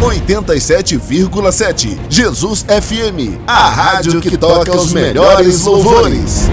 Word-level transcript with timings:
87,7. 0.00 1.98
Jesus 2.08 2.64
FM, 2.66 3.38
a 3.46 3.68
rádio 3.68 4.18
que 4.20 4.36
toca 4.36 4.74
os 4.74 4.92
melhores 4.92 5.62
louvores. 5.62 6.49